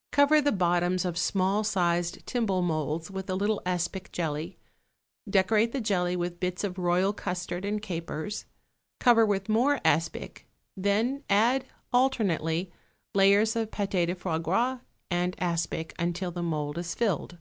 [0.00, 4.56] = Cover the bottoms of small sized timbale moulds with a little aspic jelly;
[5.28, 8.44] decorate the jelly with bits of royal custard and capers;
[9.00, 12.70] cover with more aspic; then add, alternately,
[13.12, 14.78] layers of pâté de foie gras
[15.10, 17.38] and aspic, until the mould is filled.